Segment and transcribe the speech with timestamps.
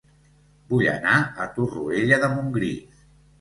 [0.71, 2.73] Vull anar a Torroella de Montgrí